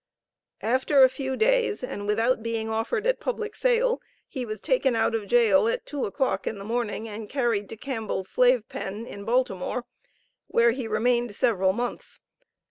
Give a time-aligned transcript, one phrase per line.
[0.63, 5.13] After a few days and without being offered at public sale, he was taken out
[5.13, 9.25] of jail at two o'clock in the morning and carried to Campbell's slave pen, in
[9.25, 9.85] Baltimore,
[10.47, 12.19] where he remained several months.